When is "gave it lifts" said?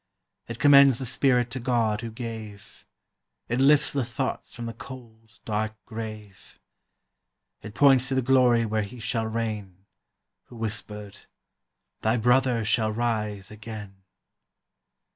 2.09-3.93